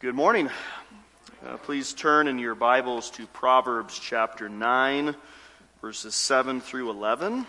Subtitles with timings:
[0.00, 0.48] Good morning.
[1.44, 5.16] Uh, please turn in your Bibles to Proverbs chapter 9,
[5.80, 7.44] verses 7 through 11.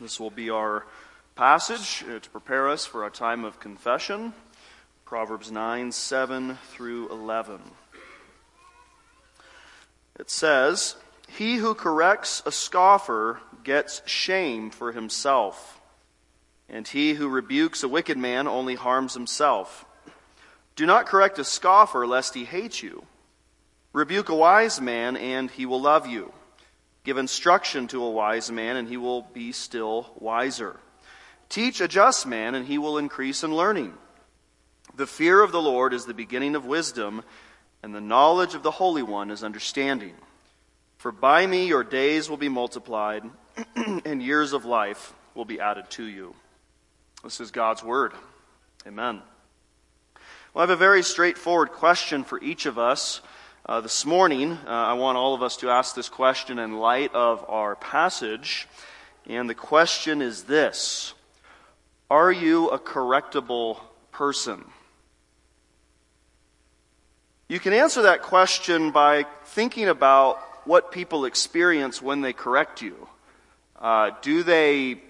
[0.00, 0.84] This will be our
[1.36, 4.34] passage uh, to prepare us for our time of confession.
[5.04, 7.60] Proverbs 9, 7 through 11.
[10.18, 10.96] It says,
[11.28, 15.80] He who corrects a scoffer gets shame for himself,
[16.68, 19.84] and he who rebukes a wicked man only harms himself.
[20.76, 23.04] Do not correct a scoffer, lest he hate you.
[23.94, 26.32] Rebuke a wise man, and he will love you.
[27.02, 30.78] Give instruction to a wise man, and he will be still wiser.
[31.48, 33.94] Teach a just man, and he will increase in learning.
[34.96, 37.22] The fear of the Lord is the beginning of wisdom,
[37.82, 40.14] and the knowledge of the Holy One is understanding.
[40.98, 43.22] For by me your days will be multiplied,
[43.76, 46.34] and years of life will be added to you.
[47.22, 48.12] This is God's word.
[48.86, 49.22] Amen.
[50.56, 53.20] Well, I have a very straightforward question for each of us.
[53.66, 57.14] Uh, this morning, uh, I want all of us to ask this question in light
[57.14, 58.66] of our passage.
[59.26, 61.12] And the question is this
[62.08, 63.80] Are you a correctable
[64.12, 64.64] person?
[67.50, 73.06] You can answer that question by thinking about what people experience when they correct you.
[73.78, 75.02] Uh, do they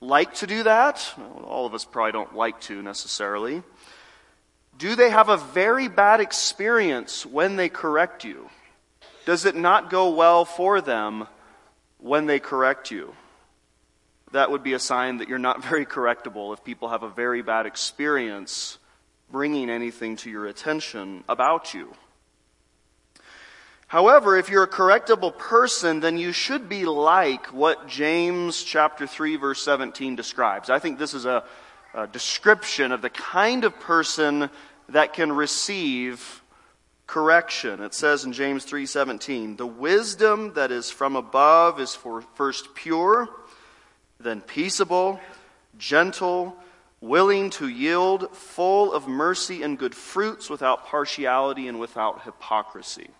[0.00, 1.04] like to do that?
[1.18, 3.64] Well, all of us probably don't like to necessarily.
[4.76, 8.50] Do they have a very bad experience when they correct you?
[9.24, 11.26] Does it not go well for them
[11.98, 13.14] when they correct you?
[14.32, 17.42] That would be a sign that you're not very correctable if people have a very
[17.42, 18.78] bad experience
[19.30, 21.94] bringing anything to your attention about you.
[23.86, 29.36] However, if you're a correctable person, then you should be like what James chapter 3
[29.36, 30.68] verse 17 describes.
[30.68, 31.44] I think this is a
[31.94, 34.50] a description of the kind of person
[34.88, 36.42] that can receive
[37.06, 37.80] correction.
[37.80, 43.28] It says in James 3:17, "The wisdom that is from above is for first pure,
[44.18, 45.20] then peaceable,
[45.78, 46.56] gentle,
[47.00, 53.10] willing to yield, full of mercy and good fruits, without partiality and without hypocrisy."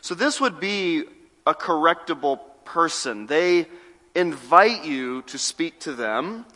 [0.00, 1.04] So this would be
[1.46, 3.26] a correctable person.
[3.26, 3.68] They
[4.14, 6.46] invite you to speak to them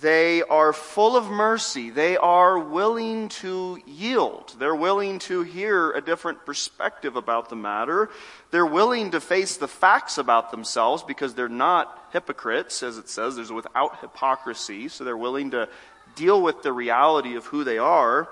[0.00, 1.90] they are full of mercy.
[1.90, 4.54] They are willing to yield.
[4.58, 8.08] They're willing to hear a different perspective about the matter.
[8.52, 13.36] They're willing to face the facts about themselves because they're not hypocrites, as it says.
[13.36, 14.88] There's without hypocrisy.
[14.88, 15.68] So they're willing to
[16.16, 18.30] deal with the reality of who they are.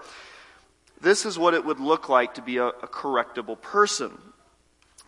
[1.02, 4.16] This is what it would look like to be a, a correctable person.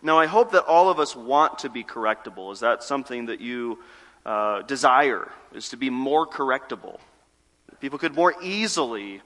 [0.03, 2.53] Now, I hope that all of us want to be correctable.
[2.53, 3.79] Is that something that you
[4.25, 6.99] uh, desire is to be more correctable.
[7.79, 9.21] People could more easily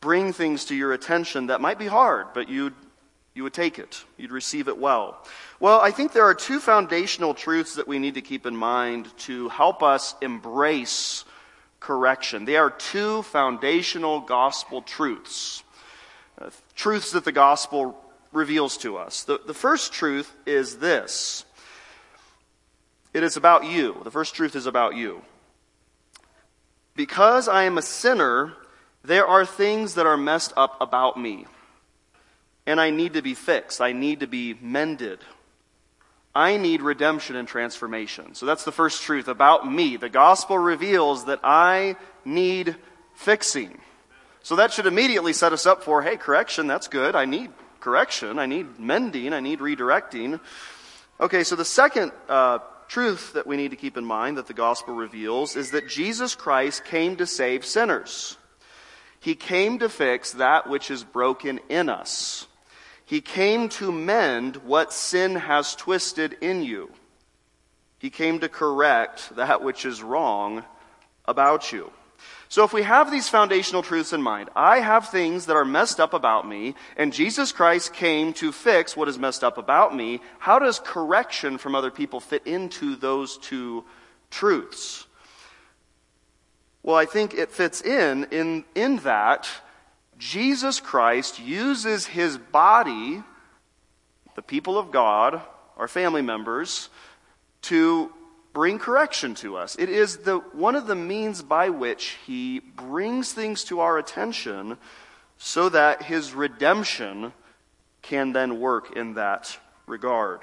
[0.00, 2.74] bring things to your attention that might be hard, but you'd,
[3.34, 4.04] you would take it.
[4.16, 5.22] You'd receive it well.
[5.60, 9.08] Well, I think there are two foundational truths that we need to keep in mind
[9.18, 11.24] to help us embrace
[11.80, 12.44] correction.
[12.44, 15.62] They are two foundational gospel truths,
[16.40, 19.24] uh, truths that the gospel reveals to us.
[19.24, 21.44] The, the first truth is this
[23.18, 24.00] it is about you.
[24.04, 25.22] The first truth is about you.
[26.94, 28.54] Because I am a sinner,
[29.02, 31.46] there are things that are messed up about me.
[32.64, 33.80] And I need to be fixed.
[33.80, 35.18] I need to be mended.
[36.32, 38.36] I need redemption and transformation.
[38.36, 39.96] So that's the first truth about me.
[39.96, 42.76] The gospel reveals that I need
[43.14, 43.80] fixing.
[44.44, 47.16] So that should immediately set us up for hey, correction, that's good.
[47.16, 48.38] I need correction.
[48.38, 49.32] I need mending.
[49.32, 50.38] I need redirecting.
[51.20, 54.54] Okay, so the second uh, truth that we need to keep in mind that the
[54.54, 58.36] gospel reveals is that Jesus Christ came to save sinners.
[59.20, 62.46] He came to fix that which is broken in us.
[63.04, 66.90] He came to mend what sin has twisted in you.
[67.98, 70.64] He came to correct that which is wrong
[71.24, 71.90] about you.
[72.48, 76.00] So if we have these foundational truths in mind, I have things that are messed
[76.00, 80.20] up about me, and Jesus Christ came to fix what is messed up about me,
[80.38, 83.84] how does correction from other people fit into those two
[84.30, 85.06] truths?
[86.82, 89.48] Well, I think it fits in, in, in that
[90.16, 93.22] Jesus Christ uses his body,
[94.34, 95.42] the people of God,
[95.76, 96.88] our family members,
[97.62, 98.12] to
[98.52, 99.76] bring correction to us.
[99.78, 104.78] It is the, one of the means by which he brings things to our attention
[105.38, 107.32] so that his redemption
[108.02, 110.40] can then work in that regard.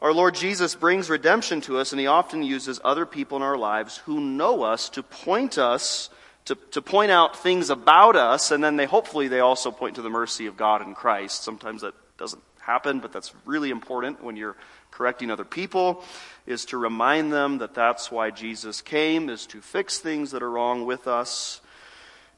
[0.00, 3.56] Our Lord Jesus brings redemption to us, and he often uses other people in our
[3.56, 6.10] lives who know us to point us
[6.46, 10.02] to, to point out things about us, and then they hopefully they also point to
[10.02, 11.42] the mercy of God in Christ.
[11.42, 14.56] Sometimes that doesn't happen, but that's really important when you're
[14.96, 16.02] correcting other people,
[16.46, 20.50] is to remind them that that's why Jesus came, is to fix things that are
[20.50, 21.60] wrong with us.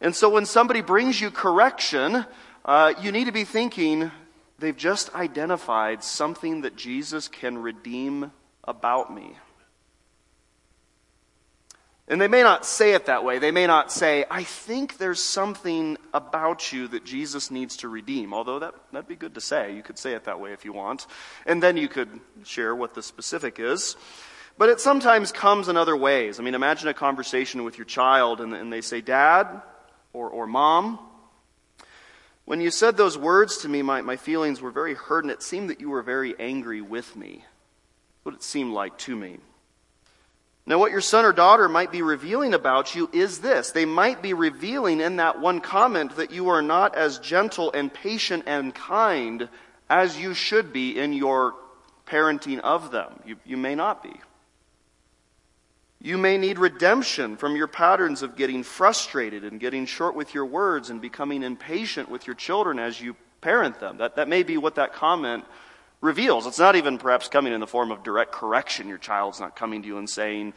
[0.01, 2.27] And so when somebody brings you correction,
[2.65, 4.11] uh, you need to be thinking,
[4.59, 8.33] they've just identified something that Jesus can redeem
[8.65, 9.37] about me.
[12.11, 13.39] And they may not say it that way.
[13.39, 18.33] They may not say, I think there's something about you that Jesus needs to redeem.
[18.33, 19.75] Although that, that'd be good to say.
[19.77, 21.07] You could say it that way if you want.
[21.45, 22.09] And then you could
[22.45, 23.97] share what the specific is.
[24.57, 26.41] But it sometimes comes in other ways.
[26.41, 29.61] I mean, imagine a conversation with your child and, and they say, Dad
[30.15, 30.99] or, or Mom,
[32.47, 35.43] when you said those words to me, my, my feelings were very hurt and it
[35.43, 37.45] seemed that you were very angry with me.
[38.23, 39.39] What it seemed like to me.
[40.69, 43.71] Now, what your son or daughter might be revealing about you is this.
[43.71, 47.93] They might be revealing in that one comment that you are not as gentle and
[47.93, 49.49] patient and kind
[49.89, 51.55] as you should be in your
[52.07, 53.19] parenting of them.
[53.25, 54.13] You, you may not be.
[56.03, 60.45] You may need redemption from your patterns of getting frustrated and getting short with your
[60.45, 63.97] words and becoming impatient with your children as you parent them.
[63.97, 65.47] That, that may be what that comment
[66.01, 66.47] reveals.
[66.47, 68.89] It's not even perhaps coming in the form of direct correction.
[68.89, 70.55] Your child's not coming to you and saying,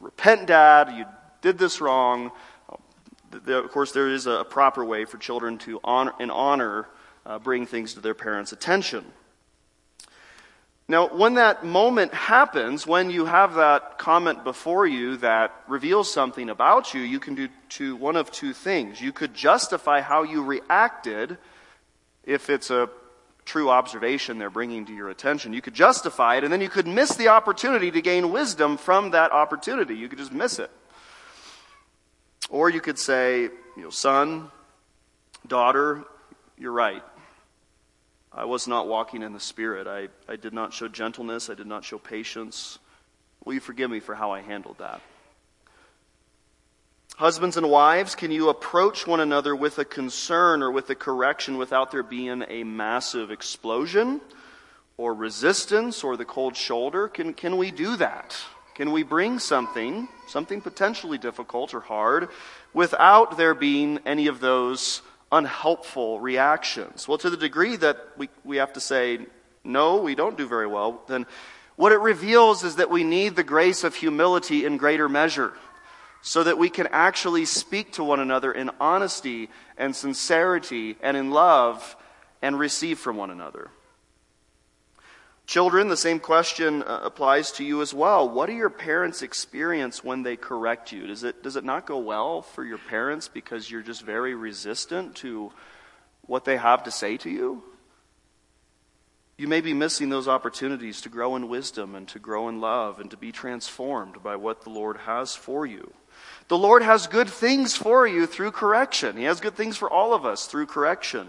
[0.00, 1.04] Repent, Dad, you
[1.40, 2.32] did this wrong.
[3.46, 6.88] Of course, there is a proper way for children to, honor, in honor,
[7.24, 9.04] uh, bring things to their parents' attention.
[10.88, 16.50] Now, when that moment happens, when you have that comment before you that reveals something
[16.50, 19.00] about you, you can do two, one of two things.
[19.00, 21.38] You could justify how you reacted
[22.24, 22.90] if it's a
[23.44, 25.52] true observation they're bringing to your attention.
[25.52, 29.10] You could justify it, and then you could miss the opportunity to gain wisdom from
[29.10, 29.94] that opportunity.
[29.94, 30.70] You could just miss it.
[32.50, 34.50] Or you could say, you know, son,
[35.46, 36.04] daughter,
[36.58, 37.02] you're right.
[38.32, 39.86] I was not walking in the Spirit.
[39.86, 41.50] I, I did not show gentleness.
[41.50, 42.78] I did not show patience.
[43.44, 45.02] Will you forgive me for how I handled that?
[47.22, 51.56] Husbands and wives, can you approach one another with a concern or with a correction
[51.56, 54.20] without there being a massive explosion
[54.96, 57.06] or resistance or the cold shoulder?
[57.06, 58.36] Can, can we do that?
[58.74, 62.28] Can we bring something, something potentially difficult or hard,
[62.74, 67.06] without there being any of those unhelpful reactions?
[67.06, 69.20] Well, to the degree that we, we have to say,
[69.62, 71.26] no, we don't do very well, then
[71.76, 75.52] what it reveals is that we need the grace of humility in greater measure
[76.22, 81.30] so that we can actually speak to one another in honesty and sincerity and in
[81.30, 81.96] love
[82.40, 83.70] and receive from one another.
[85.46, 88.28] Children, the same question uh, applies to you as well.
[88.28, 91.08] What do your parents experience when they correct you?
[91.08, 95.16] Does it, does it not go well for your parents because you're just very resistant
[95.16, 95.52] to
[96.22, 97.64] what they have to say to you?
[99.38, 103.00] You may be missing those opportunities to grow in wisdom and to grow in love
[103.00, 105.92] and to be transformed by what the Lord has for you.
[106.48, 109.16] The Lord has good things for you through correction.
[109.16, 111.28] He has good things for all of us through correction.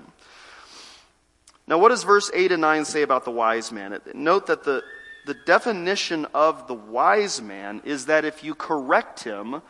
[1.66, 3.98] Now, what does verse 8 and 9 say about the wise man?
[4.14, 4.84] Note that the,
[5.26, 9.62] the definition of the wise man is that if you correct him,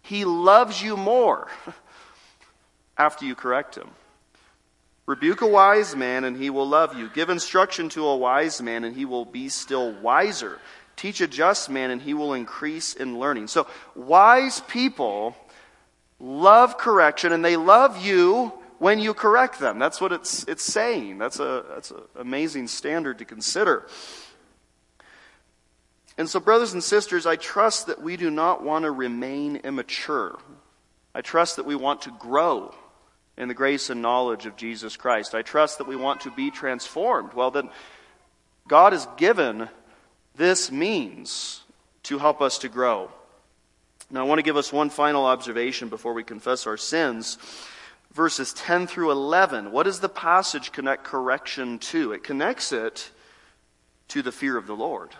[0.00, 1.48] he loves you more
[2.98, 3.90] after you correct him.
[5.06, 7.10] Rebuke a wise man, and he will love you.
[7.10, 10.58] Give instruction to a wise man, and he will be still wiser.
[10.96, 13.48] Teach a just man, and he will increase in learning.
[13.48, 15.36] So, wise people
[16.18, 19.78] love correction, and they love you when you correct them.
[19.78, 21.18] That's what it's, it's saying.
[21.18, 23.86] That's, a, that's an amazing standard to consider.
[26.16, 30.38] And so, brothers and sisters, I trust that we do not want to remain immature.
[31.14, 32.74] I trust that we want to grow
[33.36, 35.34] in the grace and knowledge of Jesus Christ.
[35.34, 37.34] I trust that we want to be transformed.
[37.34, 37.70] Well, then,
[38.68, 39.68] God has given
[40.36, 41.62] this means
[42.04, 43.10] to help us to grow.
[44.10, 47.38] Now, I want to give us one final observation before we confess our sins.
[48.12, 49.72] Verses 10 through 11.
[49.72, 52.12] What does the passage connect correction to?
[52.12, 53.10] It connects it
[54.08, 55.10] to the fear of the Lord.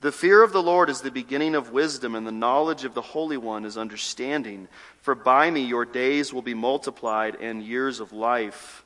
[0.00, 3.02] The fear of the Lord is the beginning of wisdom, and the knowledge of the
[3.02, 4.68] Holy One is understanding.
[5.00, 8.84] For by me your days will be multiplied, and years of life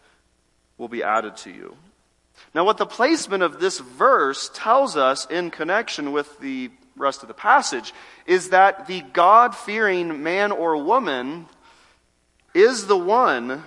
[0.78, 1.76] will be added to you.
[2.54, 7.28] Now, what the placement of this verse tells us in connection with the rest of
[7.28, 7.92] the passage
[8.26, 11.46] is that the God fearing man or woman
[12.54, 13.64] is the one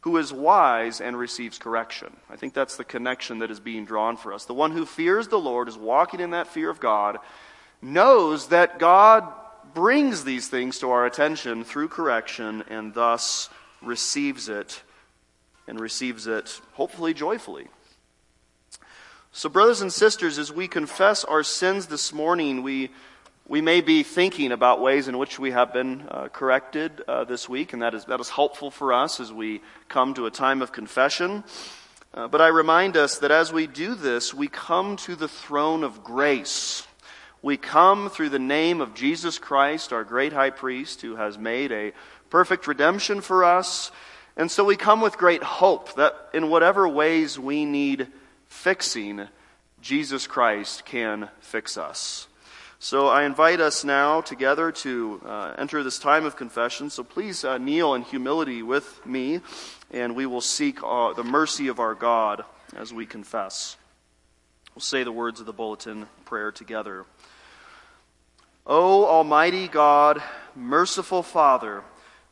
[0.00, 2.16] who is wise and receives correction.
[2.30, 4.46] I think that's the connection that is being drawn for us.
[4.46, 7.18] The one who fears the Lord is walking in that fear of God,
[7.82, 9.24] knows that God
[9.74, 13.48] brings these things to our attention through correction and thus
[13.82, 14.82] receives it
[15.68, 17.68] and receives it hopefully joyfully.
[19.32, 22.90] So, brothers and sisters, as we confess our sins this morning, we,
[23.50, 27.48] we may be thinking about ways in which we have been uh, corrected uh, this
[27.48, 30.62] week, and that is, that is helpful for us as we come to a time
[30.62, 31.42] of confession.
[32.14, 35.82] Uh, but I remind us that as we do this, we come to the throne
[35.82, 36.86] of grace.
[37.42, 41.72] We come through the name of Jesus Christ, our great high priest, who has made
[41.72, 41.92] a
[42.30, 43.90] perfect redemption for us.
[44.36, 48.06] And so we come with great hope that in whatever ways we need
[48.46, 49.26] fixing,
[49.80, 52.28] Jesus Christ can fix us.
[52.82, 56.88] So I invite us now together to uh, enter this time of confession.
[56.88, 59.42] So please uh, kneel in humility with me,
[59.90, 62.42] and we will seek uh, the mercy of our God
[62.74, 63.76] as we confess.
[64.74, 67.04] We'll say the words of the bulletin prayer together.
[68.66, 70.22] O Almighty God,
[70.56, 71.82] merciful Father,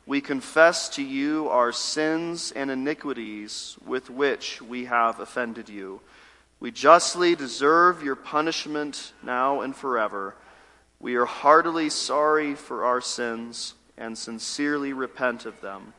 [0.07, 6.01] we confess to you our sins and iniquities with which we have offended you.
[6.59, 10.35] We justly deserve your punishment now and forever.
[10.99, 15.93] We are heartily sorry for our sins and sincerely repent of them.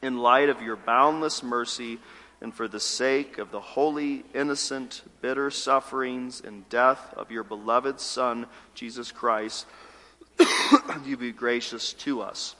[0.00, 1.98] In light of your boundless mercy,
[2.42, 8.00] and for the sake of the holy, innocent, bitter sufferings and death of your beloved
[8.00, 9.64] Son, Jesus Christ,
[11.04, 12.56] you be gracious to us.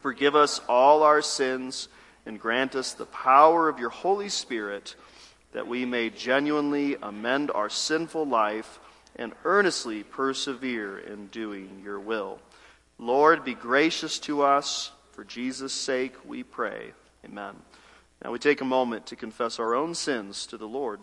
[0.00, 1.86] Forgive us all our sins
[2.26, 4.96] and grant us the power of your Holy Spirit
[5.54, 8.80] that we may genuinely amend our sinful life
[9.16, 12.40] and earnestly persevere in doing your will.
[12.98, 14.90] Lord, be gracious to us.
[15.12, 16.92] For Jesus' sake, we pray.
[17.24, 17.54] Amen.
[18.22, 20.98] Now we take a moment to confess our own sins to the Lord.